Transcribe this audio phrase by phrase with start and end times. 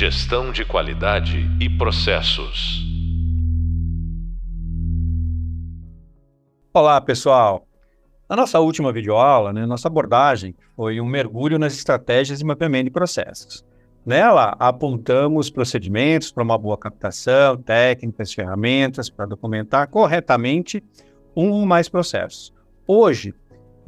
[0.00, 2.86] Gestão de qualidade e processos.
[6.72, 7.66] Olá, pessoal.
[8.30, 12.90] Na nossa última videoaula, né, nossa abordagem foi um mergulho nas estratégias de mapeamento de
[12.92, 13.66] processos.
[14.06, 20.80] Nela, apontamos procedimentos para uma boa captação, técnicas, ferramentas para documentar corretamente
[21.36, 22.54] um ou mais processos.
[22.86, 23.34] Hoje,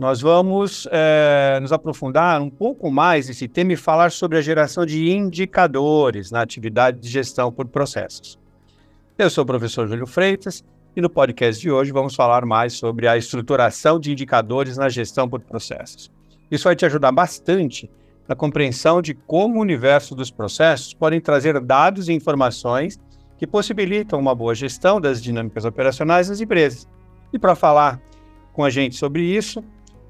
[0.01, 4.87] nós vamos é, nos aprofundar um pouco mais nesse tema e falar sobre a geração
[4.87, 8.39] de indicadores na atividade de gestão por processos.
[9.19, 10.65] Eu sou o professor Júlio Freitas
[10.97, 15.29] e no podcast de hoje vamos falar mais sobre a estruturação de indicadores na gestão
[15.29, 16.11] por processos.
[16.51, 17.91] Isso vai te ajudar bastante
[18.27, 22.99] na compreensão de como o universo dos processos podem trazer dados e informações
[23.37, 26.89] que possibilitam uma boa gestão das dinâmicas operacionais das empresas.
[27.35, 28.01] E para falar
[28.55, 29.63] com a gente sobre isso,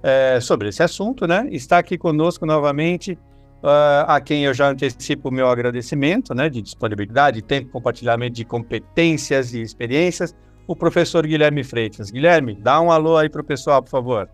[0.02, 3.18] é, sobre esse assunto, né, está aqui conosco novamente
[3.62, 8.45] uh, a quem eu já antecipo o meu agradecimento né, de disponibilidade, tempo, compartilhamento de
[8.45, 10.34] competências e experiências,
[10.66, 12.10] o professor Guilherme Freitas.
[12.10, 14.29] Guilherme, dá um alô aí para o pessoal, por favor.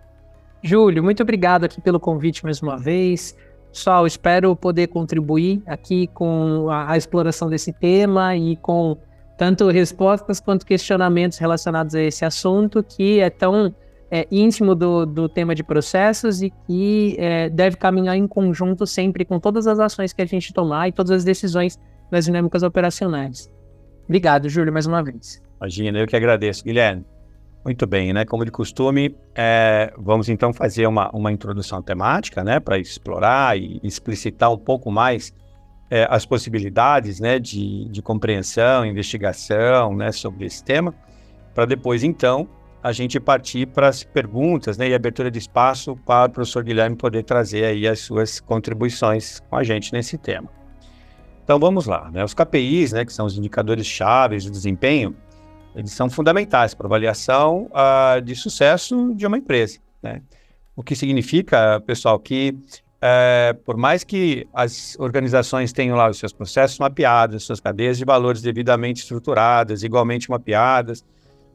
[0.62, 3.36] Júlio, muito obrigado aqui pelo convite mais uma vez.
[3.72, 8.96] Pessoal, espero poder contribuir aqui com a, a, exploração desse tema e com
[9.36, 13.74] tanto respostas quanto questionamentos relacionados a esse assunto que é tão
[14.10, 19.24] é, íntimo do, do tema de processos e que é, deve caminhar em conjunto sempre
[19.24, 21.78] com todas as ações que a gente tomar e todas as decisões
[22.10, 23.50] das dinâmicas operacionais.
[24.04, 25.42] Obrigado, Júlio, mais uma vez.
[25.60, 27.04] Imagina, eu que agradeço, Guilherme.
[27.64, 28.24] Muito bem, né?
[28.24, 32.60] Como de costume, é, vamos então fazer uma, uma introdução temática, né?
[32.60, 35.34] Para explorar e explicitar um pouco mais
[35.90, 37.40] é, as possibilidades, né?
[37.40, 40.12] De, de compreensão, investigação, né?
[40.12, 40.94] Sobre esse tema,
[41.52, 42.48] para depois então
[42.86, 44.88] a gente partir para as perguntas, né?
[44.88, 49.56] E abertura de espaço para o professor Guilherme poder trazer aí as suas contribuições com
[49.56, 50.48] a gente nesse tema.
[51.42, 52.24] Então vamos lá, né?
[52.24, 53.04] Os KPIs, né?
[53.04, 55.16] Que são os indicadores chaves do desempenho
[55.76, 59.78] eles são fundamentais para avaliação uh, de sucesso de uma empresa.
[60.02, 60.22] Né?
[60.74, 62.56] O que significa, pessoal, que
[62.96, 68.06] uh, por mais que as organizações tenham lá os seus processos mapeados, suas cadeias de
[68.06, 71.04] valores devidamente estruturadas, igualmente mapeadas,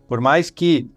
[0.08, 0.88] por mais que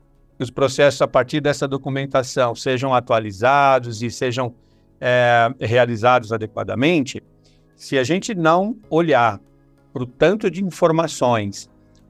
[0.44, 4.54] os processos a partir dessa documentação sejam atualizados e sejam
[5.00, 7.22] é, realizados adequadamente,
[7.74, 9.40] se a gente não olhar
[9.92, 11.68] para o tanto de informações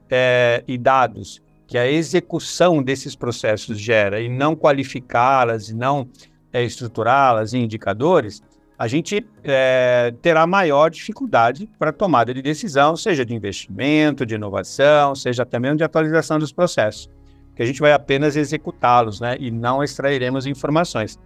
[0.09, 6.07] é, e dados que a execução desses processos gera e não qualificá-las e não
[6.53, 8.41] é, estruturá-las em indicadores,
[8.77, 15.15] a gente é, terá maior dificuldade para tomada de decisão, seja de investimento, de inovação,
[15.15, 17.09] seja até mesmo de atualização dos processos,
[17.55, 21.19] que a gente vai apenas executá-los, né, e não extrairemos informações.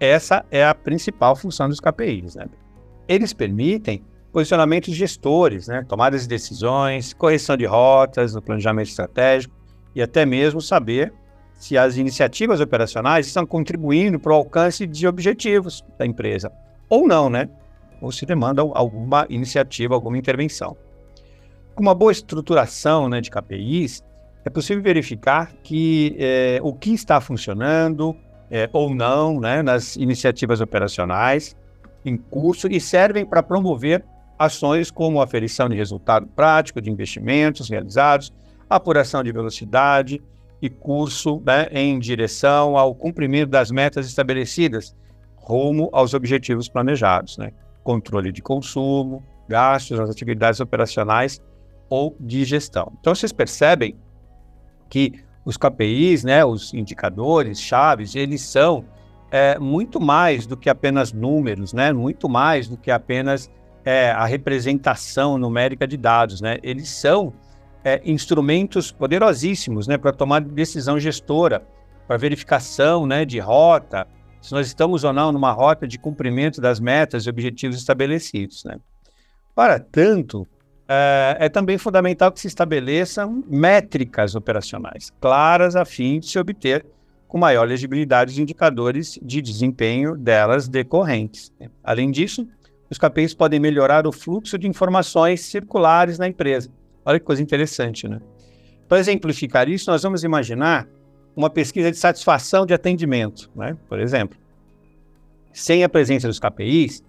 [0.00, 2.46] Essa é a principal função dos KPIs, né?
[3.08, 5.84] Eles permitem posicionamentos gestores, né?
[5.88, 9.54] tomadas de decisões, correção de rotas no planejamento estratégico
[9.94, 11.12] e até mesmo saber
[11.54, 16.52] se as iniciativas operacionais estão contribuindo para o alcance de objetivos da empresa
[16.88, 17.48] ou não, né?
[18.00, 20.76] Ou se demanda alguma iniciativa, alguma intervenção.
[21.74, 24.04] Com uma boa estruturação né, de KPIs,
[24.44, 28.16] é possível verificar que é, o que está funcionando
[28.50, 31.56] é, ou não né, nas iniciativas operacionais
[32.04, 34.04] em curso e servem para promover
[34.38, 38.32] ações como aferição de resultado prático de investimentos realizados,
[38.70, 40.22] apuração de velocidade
[40.62, 44.94] e curso né, em direção ao cumprimento das metas estabelecidas,
[45.36, 47.52] rumo aos objetivos planejados, né?
[47.82, 51.40] controle de consumo, gastos nas atividades operacionais
[51.88, 52.92] ou de gestão.
[53.00, 53.96] Então vocês percebem
[54.88, 55.12] que
[55.44, 58.84] os KPIs, né, os indicadores chaves, eles são
[59.30, 63.50] é, muito mais do que apenas números, né, muito mais do que apenas
[63.84, 66.58] é, a representação numérica de dados, né?
[66.62, 67.32] Eles são
[67.82, 71.62] é, instrumentos poderosíssimos, né, para tomar decisão gestora,
[72.06, 74.06] para verificação, né, de rota,
[74.40, 78.78] se nós estamos ou não numa rota de cumprimento das metas e objetivos estabelecidos, né?
[79.54, 80.46] Para tanto,
[80.88, 86.84] é, é também fundamental que se estabeleçam métricas operacionais claras a fim de se obter
[87.28, 91.52] com maior legibilidade os indicadores de desempenho delas decorrentes.
[91.84, 92.48] Além disso,
[92.90, 96.70] os KPIs podem melhorar o fluxo de informações circulares na empresa.
[97.04, 98.18] Olha que coisa interessante, né?
[98.88, 100.88] Para exemplificar isso, nós vamos imaginar
[101.36, 103.76] uma pesquisa de satisfação de atendimento, né?
[103.88, 104.38] Por exemplo.
[105.52, 107.02] Sem a presença dos KPIs,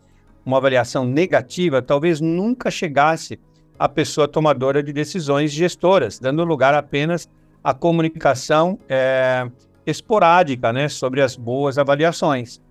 [0.46, 3.40] uma avaliação negativa talvez nunca chegasse
[3.80, 7.30] à pessoa tomadora de decisões gestoras, dando lugar apenas
[7.64, 9.50] à comunicação é,
[9.86, 12.62] esporádica né, sobre as boas avaliações.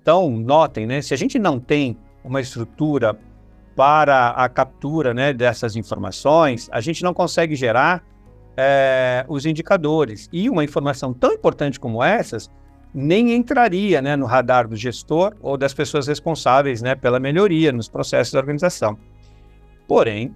[0.00, 3.18] Então, notem, né, se a gente não tem uma estrutura
[3.74, 8.04] para a captura né, dessas informações, a gente não consegue gerar
[8.56, 10.28] é, os indicadores.
[10.32, 12.50] E uma informação tão importante como essas
[12.94, 17.88] nem entraria né, no radar do gestor ou das pessoas responsáveis né, pela melhoria nos
[17.88, 18.98] processos da organização.
[19.88, 20.34] Porém,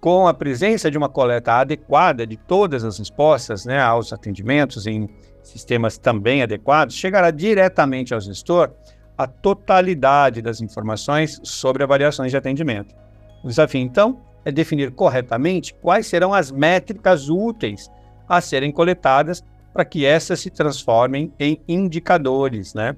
[0.00, 5.08] com a presença de uma coleta adequada de todas as respostas né, aos atendimentos em
[5.42, 8.70] sistemas também adequados, chegará diretamente ao gestor
[9.16, 12.94] a totalidade das informações sobre avaliações de atendimento.
[13.42, 17.90] O desafio, então, é definir corretamente quais serão as métricas úteis
[18.28, 22.96] a serem coletadas para que essas se transformem em indicadores, né?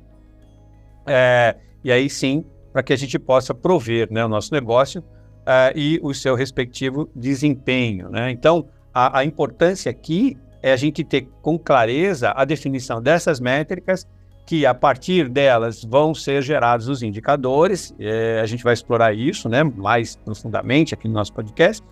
[1.07, 5.03] É, e aí sim, para que a gente possa prover né, o nosso negócio
[5.49, 8.31] uh, e o seu respectivo desempenho, né?
[8.31, 14.07] Então, a, a importância aqui é a gente ter com clareza a definição dessas métricas
[14.45, 17.95] que a partir delas vão ser gerados os indicadores.
[17.99, 21.83] É, a gente vai explorar isso né, mais profundamente aqui no nosso podcast,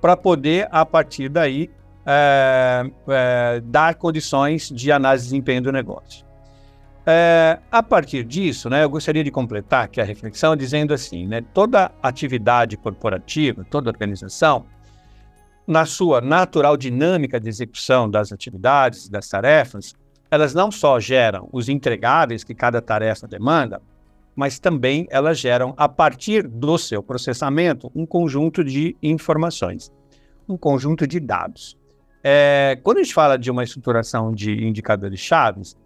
[0.00, 1.70] para poder, a partir daí,
[2.04, 6.25] é, é, dar condições de análise de desempenho do negócio.
[7.08, 11.40] É, a partir disso, né, eu gostaria de completar aqui a reflexão dizendo assim, né,
[11.54, 14.66] toda atividade corporativa, toda organização,
[15.64, 19.94] na sua natural dinâmica de execução das atividades, das tarefas,
[20.28, 23.80] elas não só geram os entregáveis que cada tarefa demanda,
[24.34, 29.92] mas também elas geram, a partir do seu processamento, um conjunto de informações,
[30.48, 31.76] um conjunto de dados.
[32.22, 35.76] É, quando a gente fala de uma estruturação de indicadores chaves,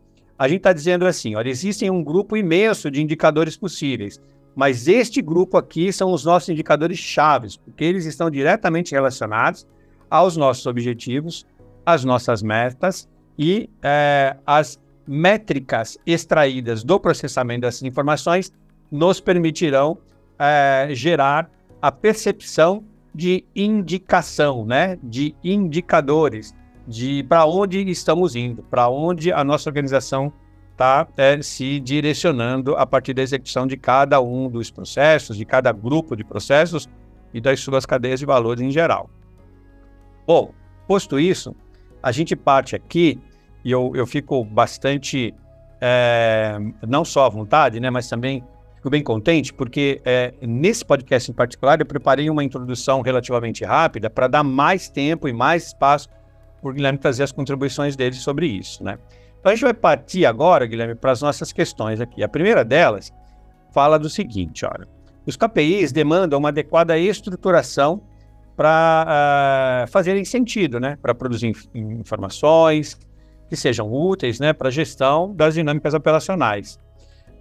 [0.41, 4.19] a gente está dizendo assim: olha, existem um grupo imenso de indicadores possíveis,
[4.57, 9.69] mas este grupo aqui são os nossos indicadores chaves, porque eles estão diretamente relacionados
[10.09, 11.47] aos nossos objetivos,
[11.85, 13.07] às nossas metas
[13.39, 18.51] e é, as métricas extraídas do processamento dessas informações
[18.91, 19.99] nos permitirão
[20.39, 21.51] é, gerar
[21.83, 22.83] a percepção
[23.15, 26.55] de indicação, né, de indicadores,
[26.87, 30.33] de para onde estamos indo, para onde a nossa organização
[30.73, 35.73] está é, se direcionando a partir da execução de cada um dos processos, de cada
[35.73, 36.89] grupo de processos
[37.35, 39.11] e das suas cadeias de valores em geral.
[40.27, 40.53] Bom,
[40.89, 41.55] posto isso,
[42.03, 43.19] a gente parte aqui
[43.65, 45.35] e eu, eu fico bastante,
[45.81, 48.43] é, não só à vontade, né, mas também
[48.77, 54.09] fico bem contente, porque é, nesse podcast em particular eu preparei uma introdução relativamente rápida
[54.09, 56.09] para dar mais tempo e mais espaço
[56.63, 58.83] o Guilherme trazer as contribuições dele sobre isso.
[58.83, 58.99] Né?
[59.39, 62.23] Então a gente vai partir agora, Guilherme, para as nossas questões aqui.
[62.23, 63.13] A primeira delas
[63.73, 64.87] fala do seguinte: olha,
[65.27, 68.03] os KPIs demandam uma adequada estruturação
[68.57, 70.99] para uh, fazerem sentido, né?
[71.01, 72.99] para produzir informações,
[73.51, 76.79] que sejam úteis né, para a gestão das dinâmicas operacionais.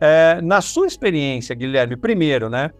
[0.01, 2.71] É, na sua experiência, Guilherme, primeiro, né,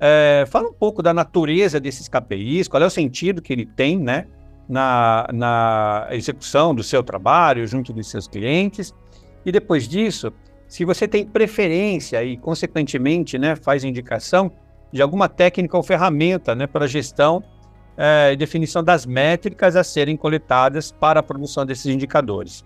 [0.00, 3.98] é, fala um pouco da natureza desses KPIs, qual é o sentido que ele tem
[4.00, 4.26] né,
[4.68, 8.94] na, na execução do seu trabalho junto dos seus clientes,
[9.44, 10.32] e depois disso,
[10.68, 14.50] se você tem preferência e, consequentemente, né, faz indicação
[14.92, 17.42] de alguma técnica ou ferramenta né, para gestão
[17.96, 22.64] é, e definição das métricas a serem coletadas para a produção desses indicadores.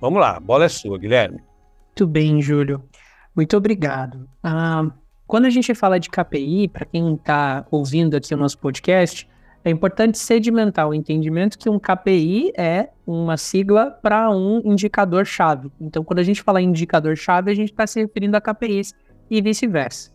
[0.00, 1.40] Vamos lá, a bola é sua, Guilherme.
[1.88, 2.82] Muito bem, Júlio.
[3.34, 4.28] Muito obrigado.
[4.42, 4.86] Ah,
[5.26, 9.28] quando a gente fala de KPI, para quem está ouvindo aqui o nosso podcast,
[9.62, 15.70] é importante sedimentar o entendimento que um KPI é uma sigla para um indicador-chave.
[15.78, 18.94] Então, quando a gente fala indicador-chave, a gente está se referindo a KPIs
[19.30, 20.10] e vice-versa.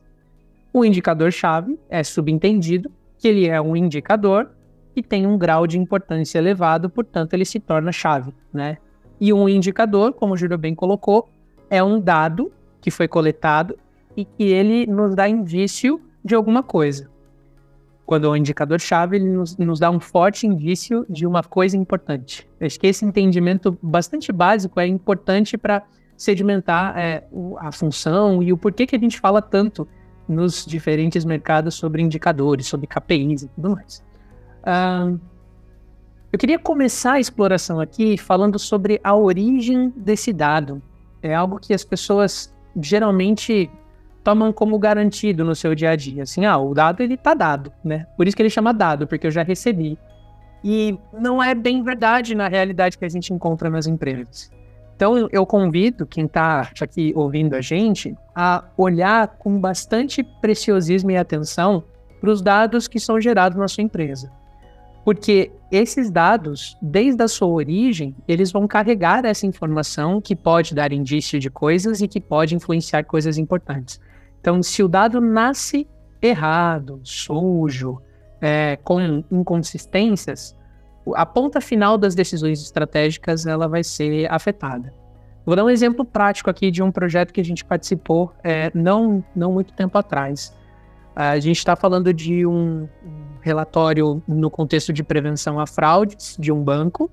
[0.74, 4.50] O indicador-chave é subentendido que ele é um indicador
[4.96, 8.78] e tem um grau de importância elevado, portanto, ele se torna chave, né?
[9.22, 11.30] E um indicador, como o Júlio bem colocou,
[11.70, 13.78] é um dado que foi coletado
[14.18, 17.10] e que ele nos dá indício de alguma coisa.
[18.06, 22.48] Quando o indicador-chave, ele nos, nos, dá um forte indício de uma coisa importante.
[22.60, 25.84] Eu acho que esse entendimento bastante básico é importante para
[26.16, 27.24] sedimentar é,
[27.58, 29.88] a função e o porquê que a gente fala tanto
[30.28, 34.04] nos diferentes mercados sobre indicadores, sobre KPIs e tudo mais.
[36.32, 40.82] Eu queria começar a exploração aqui falando sobre a origem desse dado.
[41.22, 43.70] É algo que as pessoas geralmente
[44.26, 46.24] tomam como garantido no seu dia a dia.
[46.24, 48.08] Assim, ah, o dado ele tá dado, né?
[48.18, 50.00] Por isso que ele chama dado, porque eu já recebi.
[50.64, 54.50] E não é bem verdade na realidade que a gente encontra nas empresas.
[54.96, 61.18] Então eu convido quem está aqui ouvindo a gente a olhar com bastante preciosismo e
[61.18, 61.84] atenção
[62.20, 64.32] para os dados que são gerados na sua empresa.
[65.04, 70.92] Porque esses dados, desde a sua origem, eles vão carregar essa informação que pode dar
[70.92, 74.00] indício de coisas e que pode influenciar coisas importantes.
[74.46, 75.88] Então, se o dado nasce
[76.22, 78.00] errado, sujo,
[78.40, 80.56] é, com inconsistências,
[81.16, 84.94] a ponta final das decisões estratégicas ela vai ser afetada.
[85.44, 89.26] Vou dar um exemplo prático aqui de um projeto que a gente participou é, não,
[89.36, 90.56] não muito tempo atrás.
[91.16, 92.88] A gente está falando de um
[93.42, 97.10] relatório no contexto de prevenção a fraudes de um banco.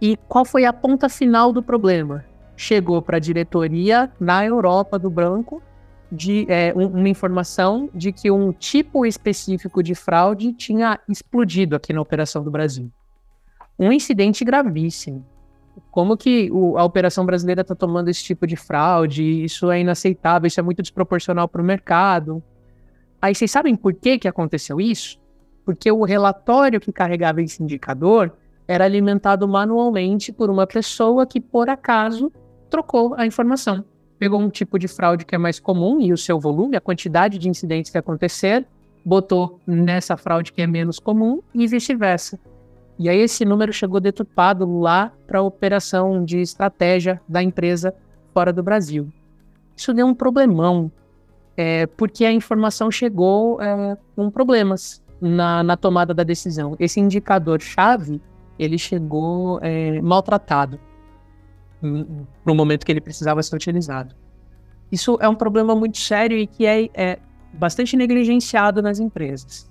[0.00, 2.24] E qual foi a ponta final do problema?
[2.56, 5.62] Chegou para a diretoria na Europa do banco
[6.10, 12.00] de é, uma informação de que um tipo específico de fraude tinha explodido aqui na
[12.00, 12.90] operação do Brasil.
[13.78, 15.24] Um incidente gravíssimo.
[15.90, 19.44] Como que o, a operação brasileira está tomando esse tipo de fraude?
[19.44, 22.42] Isso é inaceitável, isso é muito desproporcional para o mercado.
[23.20, 25.18] Aí vocês sabem por que, que aconteceu isso?
[25.64, 28.32] Porque o relatório que carregava esse indicador
[28.68, 32.32] era alimentado manualmente por uma pessoa que, por acaso,
[32.70, 33.84] trocou a informação
[34.18, 37.38] pegou um tipo de fraude que é mais comum e o seu volume, a quantidade
[37.38, 38.66] de incidentes que aconteceram,
[39.04, 42.38] botou nessa fraude que é menos comum e vice-versa.
[42.98, 47.94] E aí esse número chegou deturpado lá para a operação de estratégia da empresa
[48.32, 49.08] fora do Brasil.
[49.76, 50.90] Isso deu um problemão,
[51.56, 56.74] é, porque a informação chegou é, com problemas na, na, tomada da decisão.
[56.80, 58.20] Esse indicador-chave,
[58.58, 60.80] ele chegou é, maltratado
[61.82, 64.14] no momento que ele precisava ser utilizado.
[64.90, 67.18] Isso é um problema muito sério e que é, é
[67.52, 69.70] bastante negligenciado nas empresas.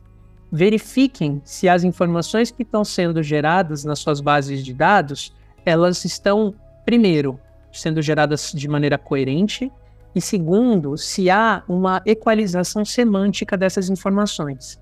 [0.52, 5.34] Verifiquem se as informações que estão sendo geradas nas suas bases de dados,
[5.66, 6.54] elas estão,
[6.86, 7.40] primeiro,
[7.72, 9.72] sendo geradas de maneira coerente,
[10.14, 14.80] e segundo, se há uma equalização semântica dessas informações.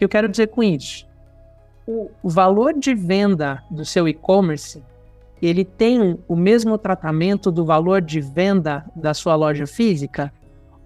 [0.00, 1.08] Eu quero dizer com isso?
[1.84, 4.82] O valor de venda do seu e-commerce
[5.40, 10.32] ele tem o mesmo tratamento do valor de venda da sua loja física?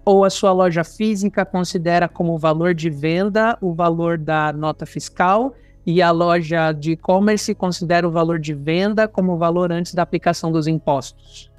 [0.05, 5.53] Ou a sua loja física considera como valor de venda o valor da nota fiscal
[5.85, 10.51] e a loja de e-commerce considera o valor de venda como valor antes da aplicação
[10.51, 11.51] dos impostos?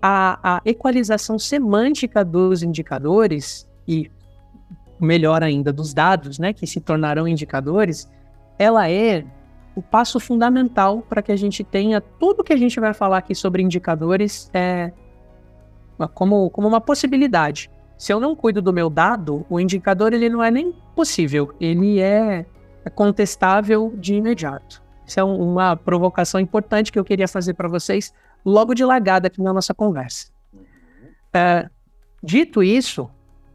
[0.00, 4.10] A, a equalização semântica dos indicadores e
[5.00, 8.08] melhor ainda dos dados, né, que se tornarão indicadores,
[8.58, 9.24] ela é
[9.74, 13.34] o passo fundamental para que a gente tenha tudo que a gente vai falar aqui
[13.34, 14.92] sobre indicadores é
[16.14, 17.70] como, como uma possibilidade.
[17.96, 22.00] Se eu não cuido do meu dado, o indicador ele não é nem possível, ele
[22.00, 22.44] é,
[22.84, 24.82] é contestável de imediato.
[25.06, 28.12] Isso é uma provocação importante que eu queria fazer para vocês
[28.44, 30.28] logo de lagada aqui na nossa conversa.
[31.32, 31.68] É,
[32.22, 33.10] dito isso,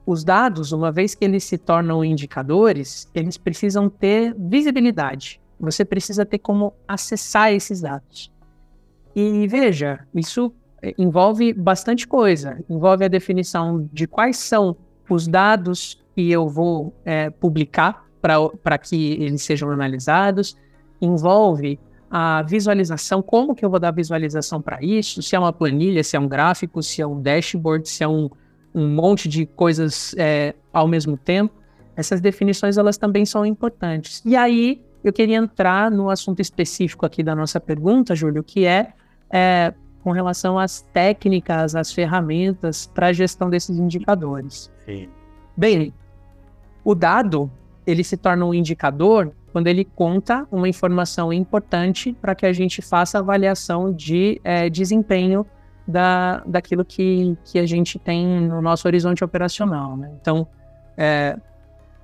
[0.05, 5.39] os dados, uma vez que eles se tornam indicadores, eles precisam ter visibilidade.
[5.59, 8.31] Você precisa ter como acessar esses dados.
[9.15, 12.63] E veja, isso eh, envolve bastante coisa.
[12.69, 14.77] Envolve a definição de quais são
[15.09, 20.55] os dados que eu vou é, publicar para que eles sejam analisados.
[21.01, 26.03] Envolve a visualização, como que eu vou dar visualização para isso, se é uma planilha,
[26.03, 28.29] se é um gráfico, se é um dashboard, se é um,
[28.73, 31.53] um monte de coisas é, ao mesmo tempo.
[31.95, 34.21] Essas definições elas também são importantes.
[34.25, 38.93] E aí eu queria entrar no assunto específico aqui da nossa pergunta, Júlio, que é,
[39.31, 44.71] é com relação às técnicas, às ferramentas para a gestão desses indicadores.
[44.85, 45.09] Sim.
[45.55, 45.93] Bem,
[46.83, 47.51] o dado
[47.85, 52.81] ele se torna um indicador quando ele conta uma informação importante para que a gente
[52.81, 55.45] faça avaliação de é, desempenho
[55.87, 59.97] da, daquilo que, que a gente tem no nosso horizonte operacional.
[59.97, 60.11] Né?
[60.21, 60.47] Então,
[60.95, 61.35] é,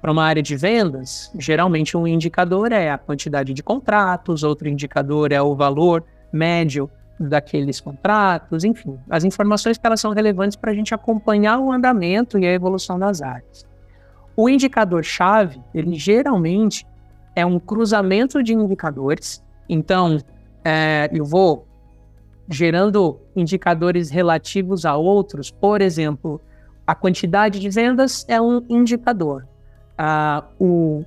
[0.05, 5.31] para uma área de vendas, geralmente um indicador é a quantidade de contratos, outro indicador
[5.31, 6.87] é o valor médio
[7.19, 12.37] daqueles contratos, enfim, as informações que elas são relevantes para a gente acompanhar o andamento
[12.37, 13.65] e a evolução das áreas.
[14.37, 16.85] O indicador-chave, ele geralmente
[17.35, 20.19] é um cruzamento de indicadores, então
[20.63, 21.67] é, eu vou
[22.47, 26.39] gerando indicadores relativos a outros, por exemplo,
[26.85, 29.47] a quantidade de vendas é um indicador,
[29.97, 31.03] ah, o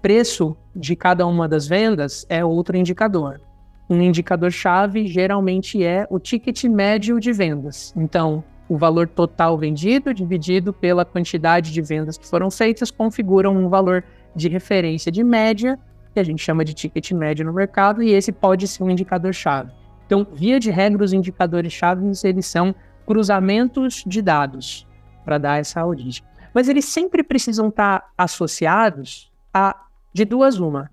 [0.00, 3.40] preço de cada uma das vendas é outro indicador.
[3.88, 7.92] Um indicador-chave geralmente é o ticket médio de vendas.
[7.96, 13.68] Então, o valor total vendido dividido pela quantidade de vendas que foram feitas configuram um
[13.68, 14.02] valor
[14.34, 15.78] de referência de média,
[16.14, 19.70] que a gente chama de ticket médio no mercado, e esse pode ser um indicador-chave.
[20.06, 22.74] Então, via de regra, os indicadores-chave eles são
[23.06, 24.86] cruzamentos de dados
[25.24, 29.76] para dar essa origem mas eles sempre precisam estar associados a
[30.12, 30.90] de duas uma.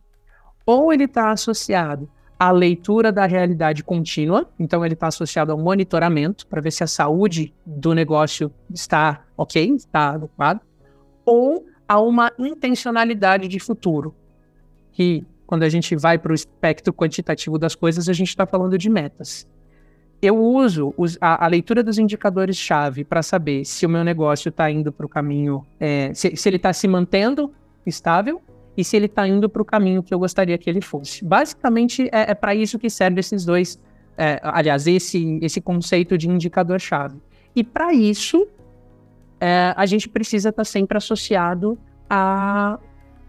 [0.65, 6.47] Ou ele está associado à leitura da realidade contínua, então ele está associado ao monitoramento
[6.47, 10.61] para ver se a saúde do negócio está ok, está adequado,
[11.25, 14.15] ou a uma intencionalidade de futuro,
[14.91, 18.77] que quando a gente vai para o espectro quantitativo das coisas, a gente está falando
[18.77, 19.47] de metas.
[20.21, 24.69] Eu uso os, a, a, leitura dos indicadores-chave para saber se o meu negócio está
[24.69, 27.53] indo para o caminho, é, se, se ele está se mantendo
[27.85, 28.41] estável
[28.75, 31.23] e se ele está indo para o caminho que eu gostaria que ele fosse.
[31.23, 33.79] Basicamente, é, é para isso que serve esses dois,
[34.17, 37.17] é, aliás, esse, esse conceito de indicador-chave.
[37.55, 38.45] E para isso,
[39.39, 41.77] é, a gente precisa estar tá sempre associado
[42.09, 42.77] a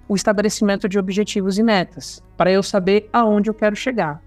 [0.09, 4.21] o estabelecimento de objetivos e metas, para eu saber aonde eu quero chegar.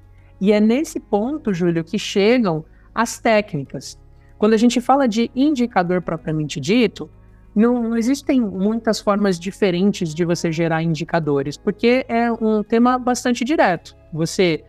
[0.44, 3.98] E é nesse ponto, Júlio, que chegam as técnicas.
[4.38, 7.10] Quando a gente fala de indicador propriamente dito,
[7.56, 13.46] não, não, existem muitas formas diferentes de você gerar indicadores, porque é um tema bastante
[13.46, 13.96] direto.
[14.12, 14.66] Você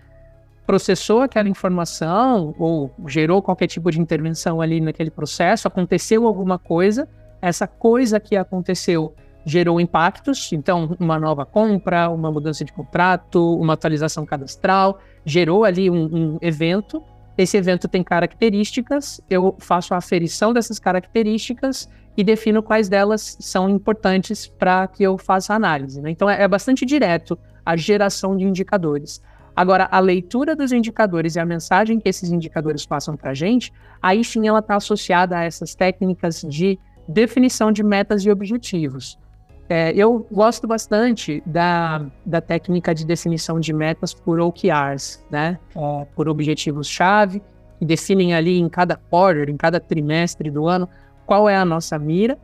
[0.65, 7.09] processou aquela informação ou gerou qualquer tipo de intervenção ali naquele processo, aconteceu alguma coisa,
[7.43, 9.13] essa coisa que aconteceu
[9.45, 15.91] gerou impactos, então uma nova compra, uma mudança de contrato, uma atualização cadastral, gerou ali
[15.91, 17.03] um, um evento.
[17.37, 23.69] Esse evento tem características, eu faço a aferição dessas características e defino quais delas são
[23.69, 26.01] importantes para que eu faça a análise.
[26.01, 26.11] Né?
[26.11, 29.21] Então é, é bastante direto a geração de indicadores.
[29.57, 33.73] Agora, a leitura dos indicadores e a mensagem que esses indicadores passam para a gente,
[34.03, 39.19] aí sim ela está associada a essas técnicas de definição de metas e objetivos.
[39.69, 45.59] É, eu gosto bastante da, da técnica de definição de metas por OKRs, né?
[45.75, 47.43] É, por objetivos-chave,
[47.79, 50.89] que definem ali em cada quarter, em cada trimestre do ano,
[51.25, 52.39] qual é a nossa mira.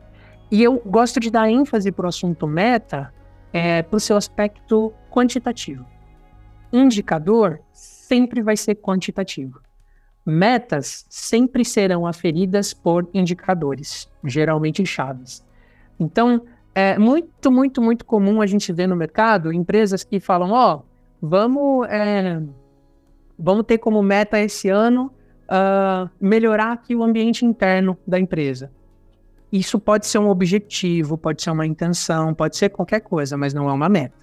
[0.49, 3.13] E eu gosto de dar ênfase para o assunto meta
[3.53, 5.85] é, para o seu aspecto quantitativo.
[6.73, 9.61] Indicador sempre vai ser quantitativo.
[10.25, 15.45] Metas sempre serão aferidas por indicadores, geralmente chaves.
[15.99, 16.41] Então,
[16.73, 20.83] é muito, muito, muito comum a gente ver no mercado empresas que falam: ó, oh,
[21.21, 22.41] vamos, é,
[23.37, 25.11] vamos ter como meta esse ano
[25.43, 28.71] uh, melhorar aqui o ambiente interno da empresa.
[29.51, 33.69] Isso pode ser um objetivo, pode ser uma intenção, pode ser qualquer coisa, mas não
[33.69, 34.15] é uma meta.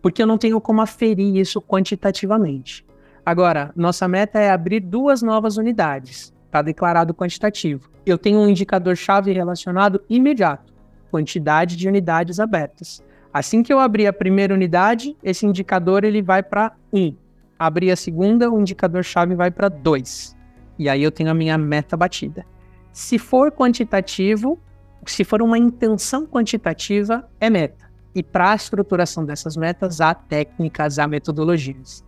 [0.00, 2.86] Porque eu não tenho como aferir isso quantitativamente.
[3.24, 6.32] Agora, nossa meta é abrir duas novas unidades.
[6.46, 7.90] Está declarado quantitativo.
[8.06, 10.69] Eu tenho um indicador-chave relacionado imediato
[11.10, 13.02] quantidade de unidades abertas.
[13.32, 17.14] Assim que eu abrir a primeira unidade, esse indicador ele vai para 1.
[17.58, 20.36] Abrir a segunda, o indicador-chave vai para 2.
[20.78, 22.44] E aí eu tenho a minha meta batida.
[22.92, 24.58] Se for quantitativo,
[25.06, 27.90] se for uma intenção quantitativa, é meta.
[28.14, 32.04] E para a estruturação dessas metas, há técnicas, há metodologias.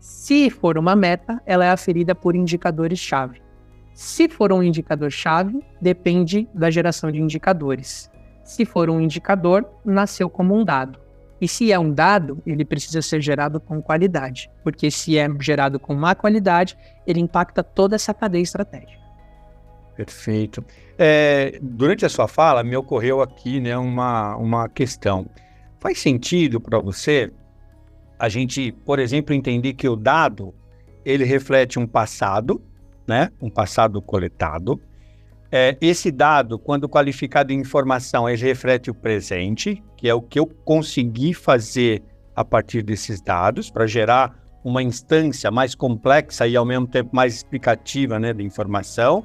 [0.00, 3.40] Se for uma meta, ela é aferida por indicadores-chave.
[3.94, 8.10] Se for um indicador-chave, depende da geração de indicadores.
[8.46, 11.00] Se for um indicador, nasceu como um dado.
[11.40, 15.78] E se é um dado, ele precisa ser gerado com qualidade, porque se é gerado
[15.78, 19.04] com má qualidade, ele impacta toda essa cadeia estratégica.
[19.96, 20.64] Perfeito.
[20.96, 25.26] É, durante a sua fala, me ocorreu aqui né, uma, uma questão.
[25.80, 27.30] Faz sentido para você
[28.18, 30.54] a gente, por exemplo, entender que o dado
[31.04, 32.62] ele reflete um passado,
[33.06, 34.80] né, um passado coletado,
[35.56, 40.38] é, esse dado, quando qualificado em informação, ele reflete o presente, que é o que
[40.38, 42.02] eu consegui fazer
[42.34, 47.34] a partir desses dados para gerar uma instância mais complexa e ao mesmo tempo mais
[47.34, 49.24] explicativa né, da informação,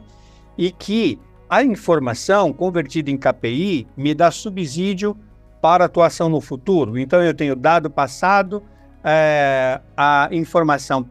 [0.57, 5.17] e que a informação convertida em KPI me dá subsídio
[5.61, 6.97] para atuação no futuro.
[6.97, 8.63] Então eu tenho dado passado,
[9.03, 11.09] é, a informação,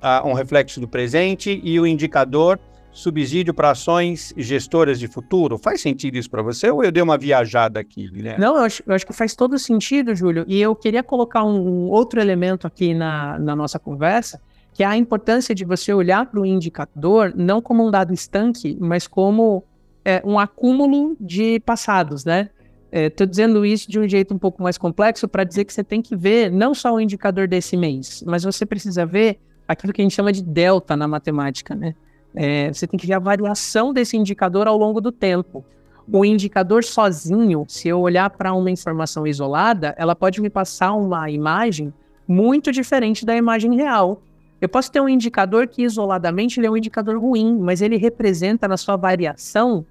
[0.00, 2.60] a, um reflexo do presente e o indicador
[2.98, 5.56] subsídio para ações gestoras de futuro.
[5.56, 8.40] Faz sentido isso para você ou eu dei uma viajada aqui, Guilherme?
[8.40, 10.44] Não, eu acho, eu acho, que faz todo sentido, Júlio.
[10.48, 14.40] E eu queria colocar um, um outro elemento aqui na, na nossa conversa,
[14.74, 18.76] que é a importância de você olhar para o indicador não como um dado estanque,
[18.80, 19.64] mas como
[20.04, 22.50] é, um acúmulo de passados, né?
[22.90, 25.84] Estou é, dizendo isso de um jeito um pouco mais complexo para dizer que você
[25.84, 30.00] tem que ver não só o indicador desse mês, mas você precisa ver aquilo que
[30.00, 31.94] a gente chama de delta na matemática, né?
[32.34, 35.64] É, você tem que ver a variação desse indicador ao longo do tempo.
[36.10, 41.30] O indicador sozinho, se eu olhar para uma informação isolada, ela pode me passar uma
[41.30, 41.92] imagem
[42.26, 44.22] muito diferente da imagem real.
[44.60, 48.66] Eu posso ter um indicador que isoladamente ele é um indicador ruim, mas ele representa
[48.66, 49.84] na sua variação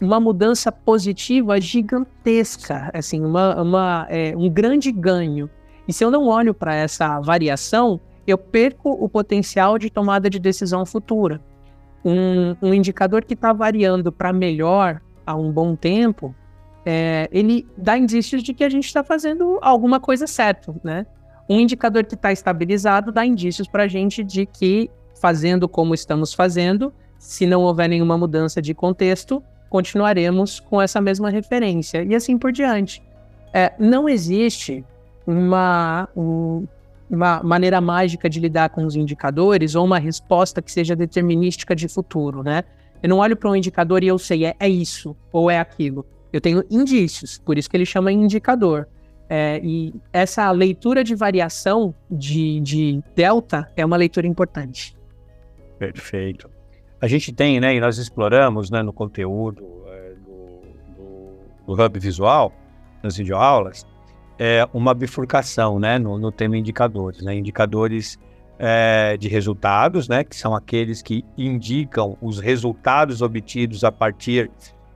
[0.00, 5.48] uma mudança positiva gigantesca, assim, uma, uma é, um grande ganho.
[5.86, 10.38] E se eu não olho para essa variação, eu perco o potencial de tomada de
[10.38, 11.40] decisão futura
[12.04, 16.34] um, um indicador que está variando para melhor há um bom tempo,
[16.84, 21.06] é, ele dá indícios de que a gente está fazendo alguma coisa certa, né?
[21.48, 26.32] Um indicador que está estabilizado dá indícios para a gente de que, fazendo como estamos
[26.32, 32.38] fazendo, se não houver nenhuma mudança de contexto, continuaremos com essa mesma referência e assim
[32.38, 33.02] por diante.
[33.52, 34.84] É, não existe
[35.26, 36.66] uma, um,
[37.10, 41.88] uma maneira mágica de lidar com os indicadores ou uma resposta que seja determinística de
[41.88, 42.62] futuro, né?
[43.02, 46.06] Eu não olho para um indicador e eu sei, é, é isso ou é aquilo.
[46.32, 48.86] Eu tenho indícios, por isso que ele chama indicador.
[49.28, 54.96] É, e essa leitura de variação de, de delta é uma leitura importante.
[55.78, 56.50] Perfeito.
[57.00, 61.98] A gente tem, né, e nós exploramos né, no conteúdo é, do, do, do Hub
[61.98, 62.52] Visual,
[63.02, 63.86] nas videoaulas,
[64.42, 67.20] é, uma bifurcação né, no, no tema indicadores.
[67.20, 67.34] Né?
[67.36, 68.18] Indicadores
[68.58, 74.50] é, de resultados, né, que são aqueles que indicam os resultados obtidos a partir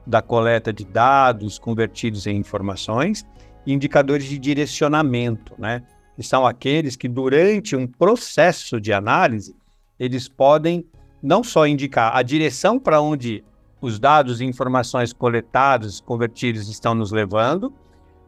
[0.06, 3.26] da coleta de dados convertidos em informações,
[3.66, 5.82] e indicadores de direcionamento, né,
[6.16, 9.54] que são aqueles que durante um processo de análise
[10.00, 10.86] eles podem
[11.22, 13.44] não só indicar a direção para onde
[13.80, 17.72] os dados e informações coletados, convertidos estão nos levando,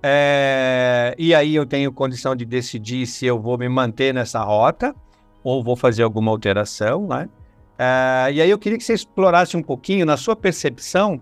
[0.08, 4.94] é, e aí eu tenho condição de decidir se eu vou me manter nessa rota
[5.42, 7.28] ou vou fazer alguma alteração, né?
[7.76, 11.20] É, e aí eu queria que você explorasse um pouquinho, na sua percepção,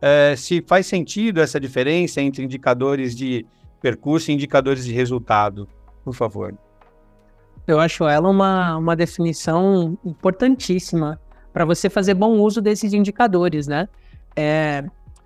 [0.00, 3.44] é, se faz sentido essa diferença entre indicadores de
[3.78, 5.68] percurso e indicadores de resultado,
[6.02, 6.54] por favor.
[7.66, 11.20] Eu acho ela uma, uma definição importantíssima
[11.52, 13.86] para você fazer bom uso desses indicadores, né?
[14.34, 14.82] É,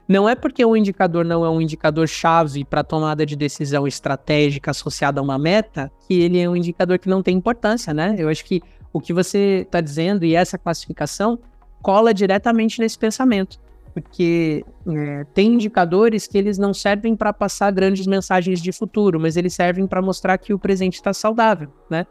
[0.09, 4.71] não é porque o indicador não é um indicador chave para tomada de decisão estratégica
[4.71, 8.17] associada a uma meta que ele é um indicador que não tem importância, né?
[8.19, 11.39] Eu acho que o que você está dizendo e essa classificação
[11.83, 13.61] cola diretamente nesse pensamento,
[13.93, 19.37] porque é, tem indicadores que eles não servem para passar grandes mensagens de futuro, mas
[19.37, 22.07] eles servem para mostrar que o presente está saudável, né?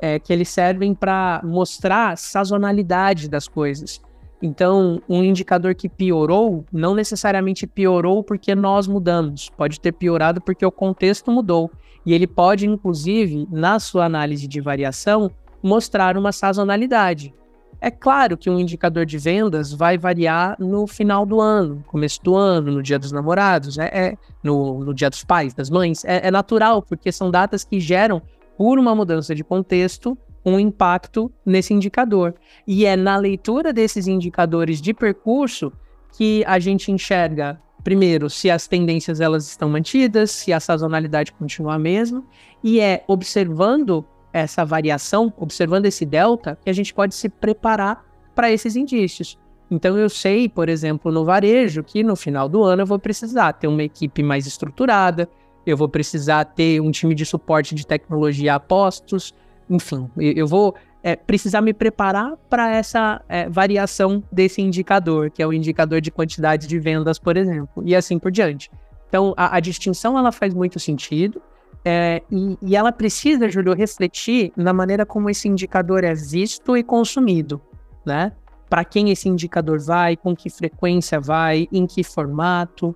[0.00, 4.00] É, que eles servem para mostrar sazonalidade das coisas.
[4.42, 10.64] Então, um indicador que piorou, não necessariamente piorou porque nós mudamos, pode ter piorado porque
[10.64, 11.70] o contexto mudou.
[12.06, 15.30] E ele pode, inclusive, na sua análise de variação,
[15.62, 17.34] mostrar uma sazonalidade.
[17.82, 22.36] É claro que um indicador de vendas vai variar no final do ano, começo do
[22.36, 26.04] ano, no dia dos namorados, é, é no, no, dia dos pais, das mães.
[26.04, 28.20] É, é natural, porque são datas que geram,
[28.56, 32.34] por uma mudança de contexto, um impacto nesse indicador.
[32.66, 35.72] E é na leitura desses indicadores de percurso
[36.16, 41.74] que a gente enxerga, primeiro, se as tendências elas estão mantidas, se a sazonalidade continua
[41.74, 42.24] a mesma,
[42.62, 48.50] e é observando essa variação, observando esse delta, que a gente pode se preparar para
[48.50, 49.38] esses indícios.
[49.70, 53.52] Então eu sei, por exemplo, no varejo, que no final do ano eu vou precisar
[53.52, 55.28] ter uma equipe mais estruturada,
[55.64, 59.34] eu vou precisar ter um time de suporte de tecnologia a postos,
[59.70, 65.46] enfim, eu vou é, precisar me preparar para essa é, variação desse indicador, que é
[65.46, 68.70] o indicador de quantidade de vendas, por exemplo, e assim por diante.
[69.08, 71.40] Então, a, a distinção ela faz muito sentido
[71.84, 76.82] é, e, e, ela precisa, Júlio, refletir na maneira como esse indicador é visto e
[76.82, 77.60] consumido,
[78.04, 78.32] né?
[78.68, 82.94] Para quem esse indicador vai, com que frequência vai, em que formato.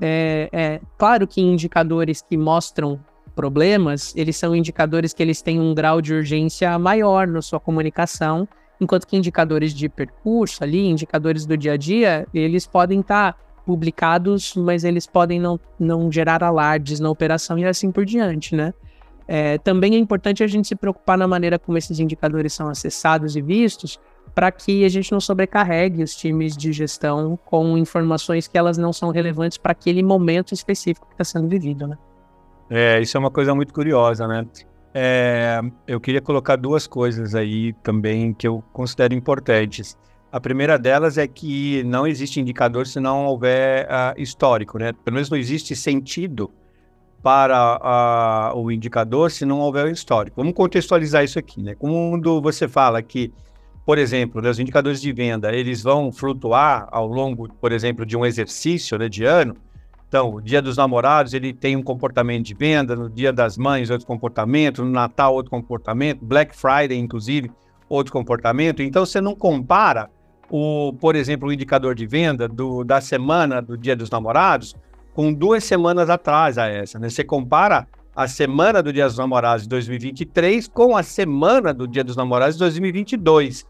[0.00, 3.00] É, é claro que indicadores que mostram
[3.34, 8.48] problemas, eles são indicadores que eles têm um grau de urgência maior na sua comunicação,
[8.80, 13.38] enquanto que indicadores de percurso ali, indicadores do dia a dia, eles podem estar tá
[13.66, 18.74] publicados, mas eles podem não, não gerar alardes na operação e assim por diante, né?
[19.26, 23.36] É, também é importante a gente se preocupar na maneira como esses indicadores são acessados
[23.36, 23.98] e vistos,
[24.34, 28.92] para que a gente não sobrecarregue os times de gestão com informações que elas não
[28.92, 31.96] são relevantes para aquele momento específico que está sendo vivido, né?
[32.70, 34.46] É, isso é uma coisa muito curiosa, né?
[34.94, 39.98] É, eu queria colocar duas coisas aí também que eu considero importantes.
[40.30, 44.92] A primeira delas é que não existe indicador se não houver uh, histórico, né?
[44.92, 46.50] Pelo menos não existe sentido
[47.22, 50.36] para uh, o indicador se não houver histórico.
[50.36, 51.74] Vamos contextualizar isso aqui, né?
[51.74, 53.32] Quando você fala que,
[53.86, 58.16] por exemplo, né, os indicadores de venda, eles vão flutuar ao longo, por exemplo, de
[58.16, 59.56] um exercício né, de ano,
[60.14, 63.90] então, o dia dos namorados, ele tem um comportamento de venda, no dia das mães,
[63.90, 67.50] outro comportamento, no Natal, outro comportamento, Black Friday, inclusive,
[67.88, 68.80] outro comportamento.
[68.80, 70.08] Então, você não compara,
[70.48, 74.76] o, por exemplo, o indicador de venda do, da semana do dia dos namorados
[75.12, 76.96] com duas semanas atrás a essa.
[76.96, 77.08] Né?
[77.08, 82.04] Você compara a semana do dia dos namorados de 2023 com a semana do dia
[82.04, 83.66] dos namorados de 2022.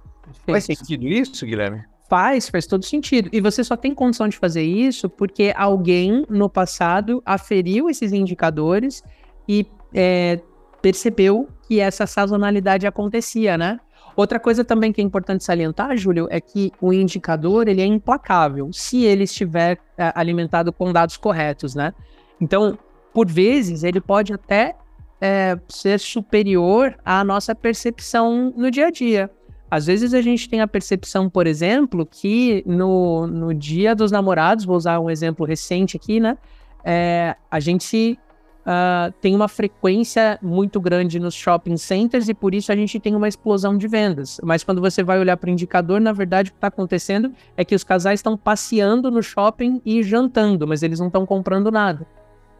[0.46, 1.84] Faz sentido isso, Guilherme?
[2.08, 3.30] Faz, faz todo sentido.
[3.32, 9.02] E você só tem condição de fazer isso porque alguém no passado aferiu esses indicadores
[9.48, 10.40] e é,
[10.82, 13.80] percebeu que essa sazonalidade acontecia, né?
[14.16, 18.70] Outra coisa também que é importante salientar, Júlio, é que o indicador ele é implacável
[18.72, 21.92] se ele estiver é, alimentado com dados corretos, né?
[22.40, 22.78] Então,
[23.12, 24.76] por vezes, ele pode até
[25.20, 29.30] é, ser superior à nossa percepção no dia a dia.
[29.74, 34.64] Às vezes a gente tem a percepção, por exemplo, que no, no dia dos namorados,
[34.64, 36.38] vou usar um exemplo recente aqui, né?
[36.84, 38.16] É, a gente
[38.60, 43.16] uh, tem uma frequência muito grande nos shopping centers e por isso a gente tem
[43.16, 44.40] uma explosão de vendas.
[44.44, 47.64] Mas quando você vai olhar para o indicador, na verdade o que está acontecendo é
[47.64, 52.06] que os casais estão passeando no shopping e jantando, mas eles não estão comprando nada.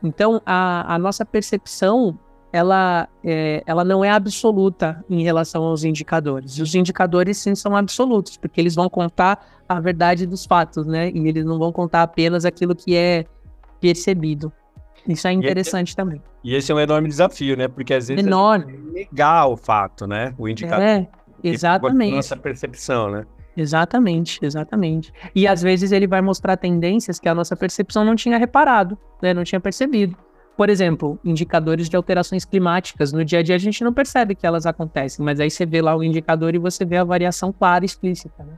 [0.02, 2.18] Então a, a nossa percepção
[2.54, 6.60] ela, é, ela não é absoluta em relação aos indicadores.
[6.60, 11.10] Os indicadores sim são absolutos, porque eles vão contar a verdade dos fatos, né?
[11.10, 13.24] E eles não vão contar apenas aquilo que é
[13.80, 14.52] percebido.
[15.08, 16.22] Isso é interessante e, também.
[16.44, 17.66] E esse é um enorme desafio, né?
[17.66, 18.72] Porque às vezes enorme.
[18.72, 20.32] é negar o fato, né?
[20.38, 20.84] O indicador.
[20.84, 21.08] É,
[21.42, 22.14] exatamente.
[22.14, 23.26] Nossa percepção, né?
[23.56, 25.12] Exatamente, exatamente.
[25.34, 29.34] E às vezes ele vai mostrar tendências que a nossa percepção não tinha reparado, né?
[29.34, 30.16] Não tinha percebido.
[30.56, 33.12] Por exemplo, indicadores de alterações climáticas.
[33.12, 35.82] No dia a dia a gente não percebe que elas acontecem, mas aí você vê
[35.82, 38.44] lá o indicador e você vê a variação clara e explícita.
[38.44, 38.52] Né?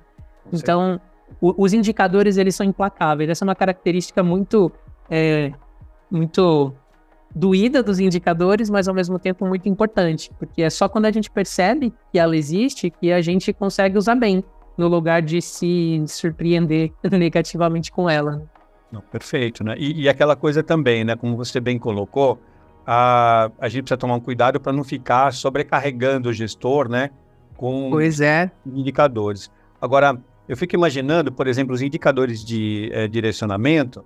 [0.53, 1.01] Então,
[1.41, 3.31] o, os indicadores eles são implacáveis.
[3.31, 4.71] Essa é uma característica muito
[5.11, 5.53] é,
[6.11, 6.75] muito
[7.35, 11.31] doída dos indicadores, mas ao mesmo tempo muito importante, porque é só quando a gente
[11.31, 14.43] percebe que ela existe que a gente consegue usar bem,
[14.77, 18.43] no lugar de se surpreender negativamente com ela.
[18.91, 19.75] Não, perfeito, né?
[19.79, 21.17] E, e, aquela coisa também, né?
[21.17, 22.41] Como você bem colocou,
[22.87, 27.11] a, a gente precisa tomar um cuidado para não ficar sobrecarregando o gestor, né?
[27.57, 28.51] Com pois é.
[28.65, 29.51] indicadores.
[29.81, 30.17] Agora,
[30.49, 34.05] eu fico imaginando, por exemplo, os indicadores de é, direcionamento,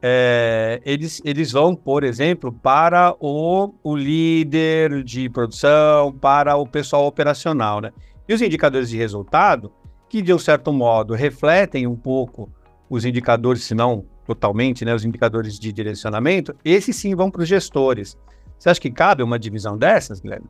[0.00, 7.06] é, eles, eles vão, por exemplo, para o, o líder de produção, para o pessoal
[7.06, 7.92] operacional, né?
[8.26, 9.70] E os indicadores de resultado,
[10.08, 12.50] que de um certo modo refletem um pouco
[12.88, 17.48] os indicadores, se não totalmente, né, os indicadores de direcionamento, esses sim vão para os
[17.48, 18.16] gestores.
[18.58, 20.46] Você acha que cabe uma divisão dessas, Guilherme?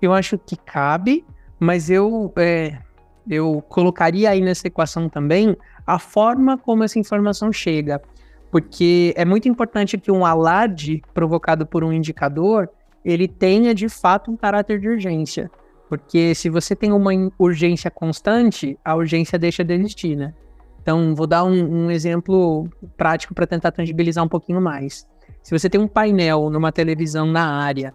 [0.00, 1.24] Eu acho que cabe,
[1.58, 2.78] mas eu, é,
[3.28, 8.00] eu colocaria aí nessa equação também a forma como essa informação chega
[8.54, 12.70] porque é muito importante que um alarde provocado por um indicador
[13.04, 15.50] ele tenha de fato um caráter de urgência.
[15.88, 20.32] Porque se você tem uma urgência constante, a urgência deixa de existir, né?
[20.84, 25.08] Então, vou dar um, um exemplo prático para tentar tangibilizar um pouquinho mais.
[25.42, 27.94] Se você tem um painel numa televisão na área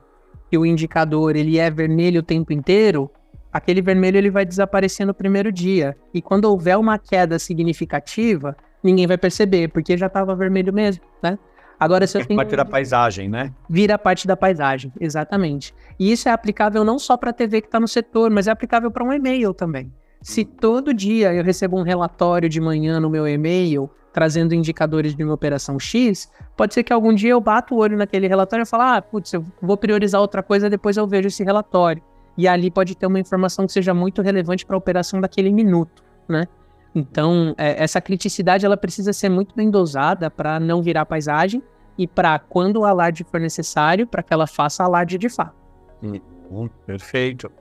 [0.51, 3.11] e o indicador ele é vermelho o tempo inteiro,
[3.53, 5.95] aquele vermelho ele vai desaparecer no primeiro dia.
[6.11, 11.37] E quando houver uma queda significativa, ninguém vai perceber, porque já estava vermelho mesmo, né?
[11.79, 12.37] Agora, se eu tenho.
[12.37, 13.53] Parte da paisagem, né?
[13.69, 15.75] Vira parte da paisagem, exatamente.
[15.99, 18.51] E isso é aplicável não só para a TV que está no setor, mas é
[18.51, 19.93] aplicável para um e-mail também.
[20.21, 25.23] Se todo dia eu recebo um relatório de manhã no meu e-mail trazendo indicadores de
[25.23, 28.65] uma operação X, pode ser que algum dia eu bato o olho naquele relatório e
[28.65, 32.01] falo, ah, putz, eu vou priorizar outra coisa, depois eu vejo esse relatório.
[32.37, 36.03] E ali pode ter uma informação que seja muito relevante para a operação daquele minuto,
[36.27, 36.47] né?
[36.93, 41.61] Então, é, essa criticidade ela precisa ser muito bem dosada para não virar paisagem
[41.97, 45.55] e para, quando o alarde for necessário, para que ela faça alarde de fato.
[46.01, 47.51] Hum, perfeito.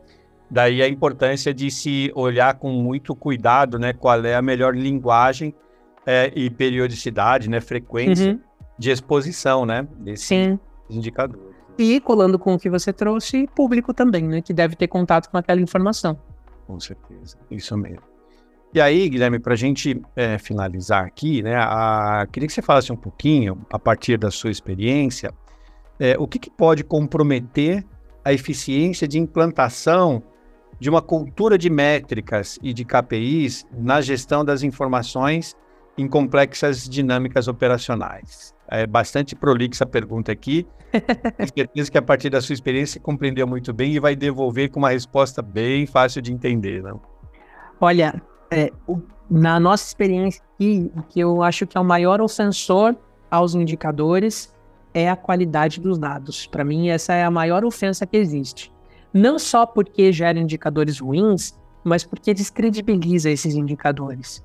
[0.50, 5.54] Daí a importância de se olhar com muito cuidado, né, qual é a melhor linguagem
[6.06, 8.40] é, e periodicidade, né, frequência uhum.
[8.78, 10.58] de exposição, né, desses
[10.88, 11.54] indicadores.
[11.76, 15.36] E colando com o que você trouxe, público também, né, que deve ter contato com
[15.36, 16.18] aquela informação.
[16.66, 18.02] Com certeza, isso mesmo.
[18.72, 22.90] E aí, Guilherme, para a gente é, finalizar aqui, né, a, queria que você falasse
[22.92, 25.32] um pouquinho, a partir da sua experiência,
[26.00, 27.84] é, o que, que pode comprometer
[28.24, 30.22] a eficiência de implantação
[30.78, 35.56] de uma cultura de métricas e de KPIs na gestão das informações
[35.96, 38.54] em complexas dinâmicas operacionais.
[38.68, 40.66] É bastante prolixa a pergunta aqui.
[40.92, 44.78] Tenho certeza que a partir da sua experiência compreendeu muito bem e vai devolver com
[44.78, 47.00] uma resposta bem fácil de entender, não?
[47.80, 48.70] Olha, é,
[49.28, 52.96] na nossa experiência aqui, o que eu acho que é o maior ofensor
[53.30, 54.54] aos indicadores
[54.94, 56.46] é a qualidade dos dados.
[56.46, 58.72] Para mim, essa é a maior ofensa que existe.
[59.12, 64.44] Não só porque gera indicadores ruins, mas porque descredibiliza esses indicadores.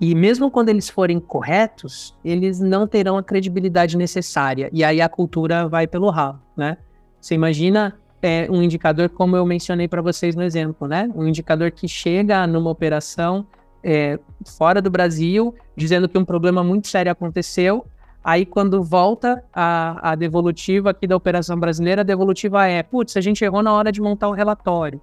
[0.00, 4.70] E mesmo quando eles forem corretos, eles não terão a credibilidade necessária.
[4.72, 6.78] E aí a cultura vai pelo ralo, né?
[7.20, 11.10] Você imagina é, um indicador, como eu mencionei para vocês no exemplo, né?
[11.14, 13.46] Um indicador que chega numa operação
[13.84, 17.84] é, fora do Brasil, dizendo que um problema muito sério aconteceu.
[18.22, 23.20] Aí, quando volta a, a devolutiva aqui da operação brasileira, a devolutiva é: putz, a
[23.20, 25.00] gente errou na hora de montar o relatório.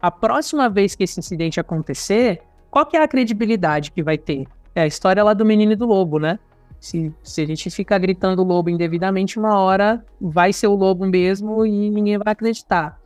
[0.00, 4.46] A próxima vez que esse incidente acontecer, qual que é a credibilidade que vai ter?
[4.74, 6.38] É a história lá do menino e do lobo, né?
[6.80, 11.64] Se, se a gente ficar gritando lobo indevidamente, uma hora vai ser o lobo mesmo
[11.64, 12.98] e ninguém vai acreditar.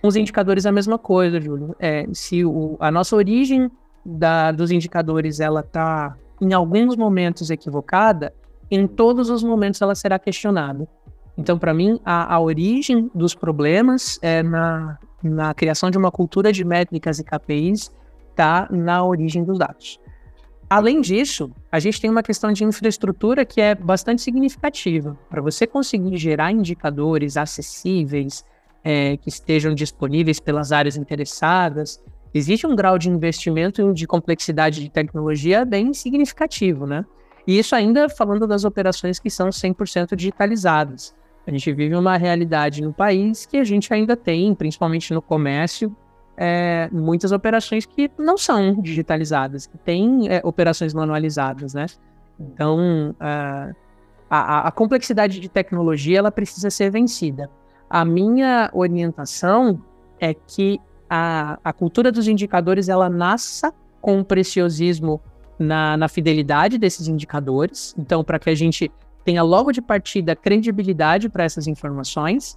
[0.00, 1.74] Com os indicadores é a mesma coisa, Júlio.
[1.80, 3.68] É, se o, a nossa origem
[4.04, 8.32] da, dos indicadores ela está em alguns momentos equivocada,
[8.70, 10.88] em todos os momentos ela será questionada.
[11.36, 16.52] Então, para mim, a, a, origem dos problemas é na, na criação de uma cultura
[16.52, 17.92] de métricas e KPIs,
[18.30, 20.00] está na origem dos dados.
[20.70, 25.18] Além disso, a gente tem uma questão de infraestrutura que é bastante significativa.
[25.30, 28.44] Para você conseguir gerar indicadores acessíveis,
[28.84, 32.02] é, que estejam disponíveis pelas áreas interessadas,
[32.34, 37.04] existe um grau de investimento e de complexidade de tecnologia bem significativo, né?
[37.48, 41.16] E isso ainda falando das operações que são 100% digitalizadas.
[41.46, 45.96] A gente vive uma realidade no país que a gente ainda tem, principalmente no comércio,
[46.36, 51.86] é, muitas operações que não são digitalizadas, que têm é, operações manualizadas, né?
[52.38, 53.70] Então, a,
[54.28, 57.50] a, a, complexidade de tecnologia ela precisa ser vencida.
[57.88, 59.82] A minha orientação
[60.20, 65.18] é que a, a cultura dos indicadores ela nasça com o preciosismo
[65.58, 67.94] na, na fidelidade desses indicadores.
[67.98, 68.90] Então, para que a gente
[69.24, 72.56] tenha logo de partida credibilidade para essas informações.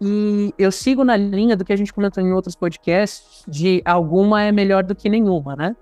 [0.00, 4.42] E eu sigo na linha do que a gente comentou em outros podcasts, de alguma
[4.42, 5.76] é melhor do que nenhuma, né?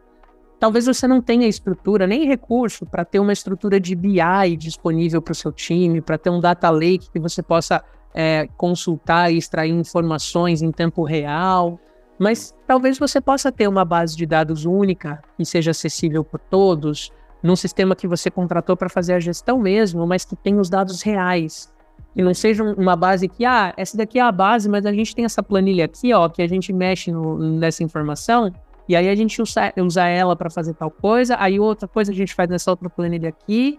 [0.59, 5.33] Talvez você não tenha estrutura, nem recurso para ter uma estrutura de BI disponível para
[5.33, 7.83] o seu time, para ter um data lake que você possa
[8.13, 11.81] é, consultar e extrair informações em tempo real.
[12.21, 17.11] Mas talvez você possa ter uma base de dados única que seja acessível por todos,
[17.43, 21.01] num sistema que você contratou para fazer a gestão mesmo, mas que tenha os dados
[21.01, 21.73] reais.
[22.15, 25.17] E não seja uma base que, ah, essa daqui é a base, mas a gente
[25.17, 28.53] tem essa planilha aqui, ó, que a gente mexe no, nessa informação,
[28.87, 32.15] e aí a gente usa, usa ela para fazer tal coisa, aí outra coisa a
[32.15, 33.79] gente faz nessa outra planilha aqui.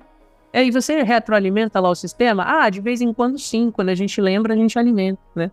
[0.51, 2.43] E aí você retroalimenta lá o sistema?
[2.47, 5.51] Ah, de vez em quando sim, quando a gente lembra, a gente alimenta, né?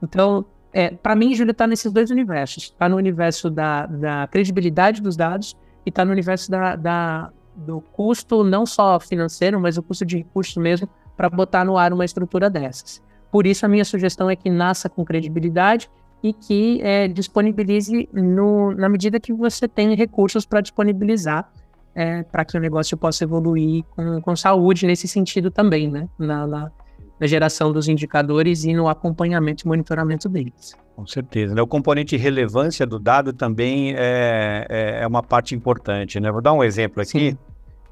[0.00, 2.64] Então, é, para mim, Júlio, está nesses dois universos.
[2.64, 7.80] Está no universo da, da, credibilidade dos dados e está no universo da, da, do
[7.80, 12.04] custo, não só financeiro, mas o custo de recursos mesmo, para botar no ar uma
[12.04, 13.02] estrutura dessas.
[13.30, 15.90] Por isso, a minha sugestão é que nasça com credibilidade
[16.22, 21.50] e que é, disponibilize no, na medida que você tem recursos para disponibilizar
[21.94, 26.08] é, para que o negócio possa evoluir com, com saúde nesse sentido também, né?
[26.16, 26.70] Na, na,
[27.18, 30.76] na geração dos indicadores e no acompanhamento e monitoramento deles.
[30.94, 31.54] Com certeza.
[31.54, 31.62] Né?
[31.62, 36.18] O componente relevância do dado também é, é, é, uma parte importante.
[36.18, 36.30] Né?
[36.30, 37.30] Vou dar um exemplo aqui.
[37.30, 37.38] Sim.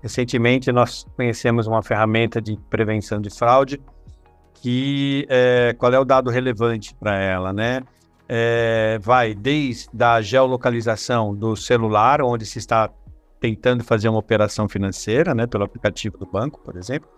[0.02, 3.80] Recentemente, nós conhecemos uma ferramenta de prevenção de fraude
[4.54, 7.82] que é, qual é o dado relevante para ela, né?
[8.28, 12.90] É, vai desde a geolocalização do celular, onde se está
[13.38, 17.08] tentando fazer uma operação financeira, né, pelo aplicativo do banco, por exemplo,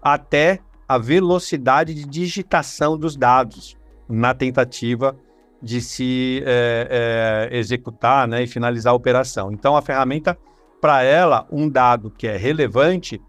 [0.00, 3.76] até a velocidade de digitação dos dados
[4.08, 5.14] na tentativa
[5.62, 9.52] de se é, é, executar né, e finalizar a operação.
[9.52, 10.38] Então, a ferramenta,
[10.80, 13.20] para ela, um dado que é relevante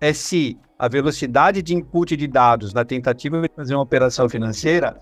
[0.00, 4.98] é se a velocidade de input de dados na tentativa de fazer uma operação financeira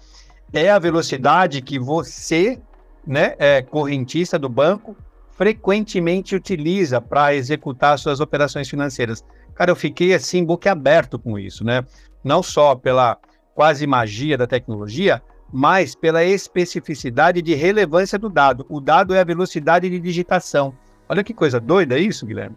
[0.53, 2.59] é a velocidade que você,
[3.07, 4.97] né, é, correntista do banco,
[5.33, 9.25] frequentemente utiliza para executar suas operações financeiras.
[9.59, 11.85] Cara, eu fiquei assim, boquiaberto com isso, né?
[12.23, 13.19] Não só pela
[13.57, 15.21] quase magia da tecnologia,
[15.53, 18.65] mas pela especificidade de relevância do dado.
[18.69, 20.73] O dado é a velocidade de digitação.
[21.09, 22.55] Olha que coisa doida isso, Guilherme.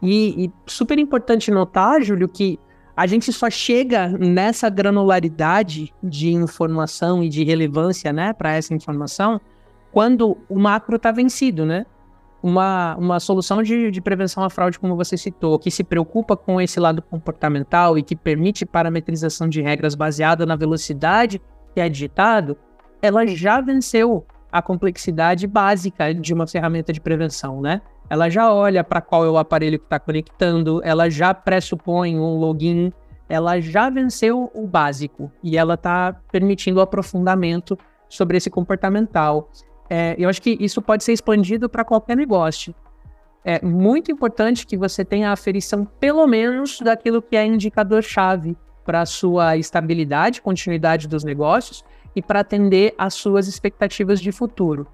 [0.00, 2.60] E, e super importante notar, Júlio, que
[2.96, 9.40] a gente só chega nessa granularidade de informação e de relevância, né, para essa informação,
[9.90, 11.84] quando o macro está vencido, né?
[12.44, 16.60] Uma, uma solução de, de prevenção à fraude, como você citou, que se preocupa com
[16.60, 21.40] esse lado comportamental e que permite parametrização de regras baseada na velocidade
[21.72, 22.54] que é digitado,
[23.00, 27.80] ela já venceu a complexidade básica de uma ferramenta de prevenção, né?
[28.10, 32.36] Ela já olha para qual é o aparelho que está conectando, ela já pressupõe um
[32.36, 32.92] login,
[33.26, 39.48] ela já venceu o básico e ela está permitindo o aprofundamento sobre esse comportamental.
[39.88, 42.74] É, eu acho que isso pode ser expandido para qualquer negócio.
[43.44, 49.02] É muito importante que você tenha a aferição, pelo menos, daquilo que é indicador-chave para
[49.02, 51.84] a sua estabilidade, continuidade dos negócios
[52.16, 54.86] e para atender às suas expectativas de futuro.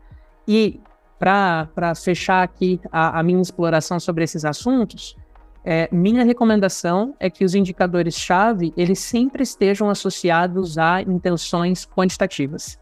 [0.47, 0.81] E
[1.19, 5.17] para fechar aqui a, a, minha exploração sobre esses assuntos,
[5.63, 12.79] é, minha recomendação é que os indicadores-chave eles sempre estejam associados a intenções quantitativas,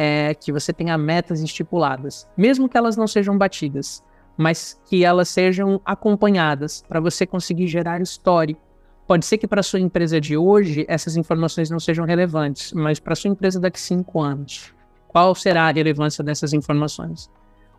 [0.00, 4.00] é, que você tenha metas estipuladas, mesmo que elas não sejam batidas,
[4.36, 8.60] mas que elas sejam acompanhadas para você conseguir gerar histórico.
[9.08, 13.16] Pode ser que para sua empresa de hoje essas informações não sejam relevantes, mas para
[13.16, 14.72] sua empresa daqui cinco anos,
[15.08, 17.28] qual será a relevância dessas informações?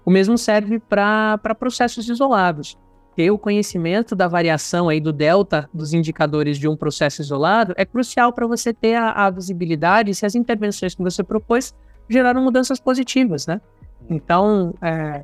[0.03, 2.77] O mesmo serve para processos isolados.
[3.15, 7.85] Ter o conhecimento da variação aí do delta dos indicadores de um processo isolado é
[7.85, 11.73] crucial para você ter a, a visibilidade se as intervenções que você propôs
[12.09, 13.61] geraram mudanças positivas, né?
[14.09, 15.23] Então, é,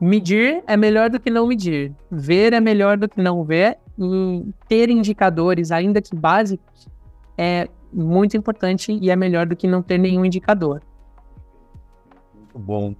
[0.00, 4.44] medir é melhor do que não medir, ver é melhor do que não ver, e
[4.68, 6.88] ter indicadores, ainda que básicos,
[7.36, 10.82] é muito importante e é melhor do que não ter nenhum indicador.
[12.34, 12.94] Muito bom.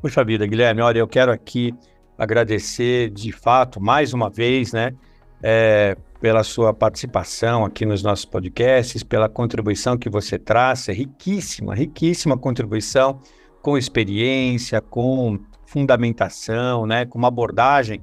[0.00, 1.74] Puxa vida, Guilherme, olha, eu quero aqui
[2.16, 4.92] agradecer de fato mais uma vez, né,
[5.42, 11.74] é, pela sua participação aqui nos nossos podcasts, pela contribuição que você traz, é riquíssima,
[11.74, 13.20] riquíssima contribuição
[13.62, 18.02] com experiência, com fundamentação, né, com uma abordagem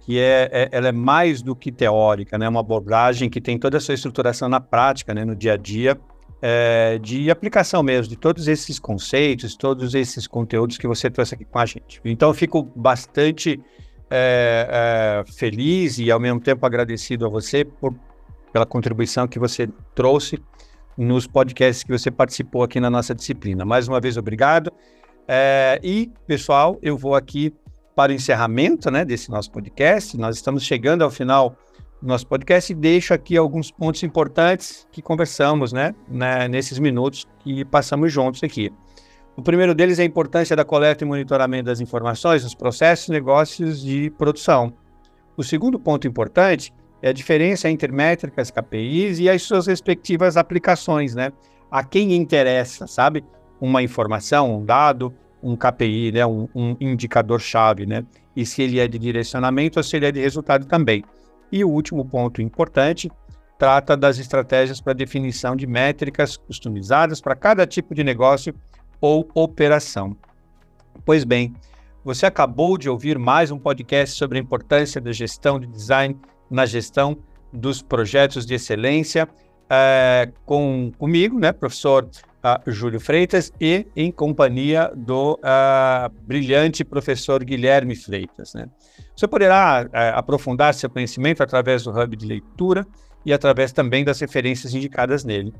[0.00, 3.78] que é, é, ela é mais do que teórica, né, uma abordagem que tem toda
[3.78, 5.98] a sua estruturação na prática, né, no dia a dia,
[6.40, 11.44] é, de aplicação mesmo, de todos esses conceitos, todos esses conteúdos que você trouxe aqui
[11.44, 12.00] com a gente.
[12.04, 13.60] Então, eu fico bastante
[14.10, 17.94] é, é, feliz e, ao mesmo tempo, agradecido a você por,
[18.52, 20.38] pela contribuição que você trouxe
[20.96, 23.64] nos podcasts que você participou aqui na nossa disciplina.
[23.64, 24.72] Mais uma vez, obrigado.
[25.28, 27.52] É, e, pessoal, eu vou aqui
[27.94, 30.16] para o encerramento né, desse nosso podcast.
[30.16, 31.56] Nós estamos chegando ao final
[32.00, 37.64] nosso podcast e deixo aqui alguns pontos importantes que conversamos, né, né, nesses minutos que
[37.64, 38.70] passamos juntos aqui.
[39.36, 43.10] O primeiro deles é a importância da coleta e monitoramento das informações nos processos e
[43.10, 44.72] negócios de produção.
[45.36, 46.72] O segundo ponto importante
[47.02, 51.32] é a diferença entre métricas, KPIs e as suas respectivas aplicações, né?
[51.70, 53.22] A quem interessa, sabe?
[53.60, 55.12] Uma informação, um dado,
[55.42, 56.24] um KPI, né?
[56.24, 58.06] um, um indicador-chave, né?
[58.34, 61.04] E se ele é de direcionamento ou se ele é de resultado também.
[61.52, 63.12] E o último ponto importante
[63.58, 68.54] trata das estratégias para definição de métricas customizadas para cada tipo de negócio
[69.00, 70.16] ou operação.
[71.04, 71.54] Pois bem,
[72.04, 76.16] você acabou de ouvir mais um podcast sobre a importância da gestão de design
[76.50, 77.18] na gestão
[77.52, 79.28] dos projetos de excelência,
[79.68, 87.42] é, com comigo, né, professor uh, Júlio Freitas, e em companhia do uh, brilhante professor
[87.42, 88.54] Guilherme Freitas.
[88.54, 88.68] Né?
[89.16, 92.86] Você poderá é, aprofundar seu conhecimento através do hub de leitura
[93.24, 95.52] e através também das referências indicadas nele.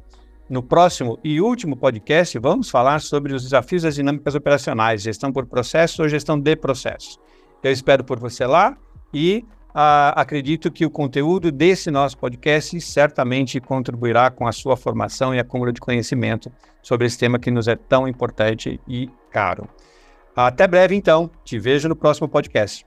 [0.49, 5.47] No próximo e último podcast, vamos falar sobre os desafios das dinâmicas operacionais, gestão por
[5.47, 7.19] processo ou gestão de processos.
[7.63, 8.77] Eu espero por você lá
[9.13, 15.35] e uh, acredito que o conteúdo desse nosso podcast certamente contribuirá com a sua formação
[15.35, 19.69] e acúmulo de conhecimento sobre esse tema que nos é tão importante e caro.
[20.37, 21.29] Até breve, então.
[21.45, 22.87] Te vejo no próximo podcast.